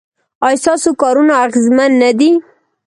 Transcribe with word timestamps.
ایا 0.45 0.59
ستاسو 0.63 0.89
کارونه 1.01 1.33
اغیزمن 1.45 1.91
نه 2.01 2.11
دي؟ 2.19 2.31